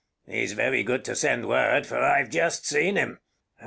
He's 0.25 0.53
very 0.53 0.81
good 0.81 1.05
to 1.05 1.15
send 1.15 1.47
word, 1.47 1.85
for 1.85 2.03
I've 2.03 2.31
just 2.31 2.65
seen 2.65 2.95
him. 2.95 3.19